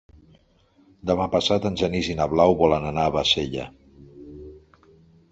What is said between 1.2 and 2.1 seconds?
passat en Genís